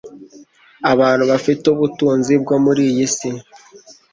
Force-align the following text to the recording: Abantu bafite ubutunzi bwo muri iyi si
Abantu 0.91 1.23
bafite 1.31 1.63
ubutunzi 1.73 2.33
bwo 2.41 2.55
muri 2.65 2.81
iyi 2.91 3.07
si 3.15 3.29